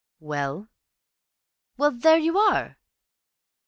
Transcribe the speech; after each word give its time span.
"Well?" 0.19 0.67
"Well, 1.77 1.91
there 1.91 2.17
you 2.17 2.35
are." 2.39 2.75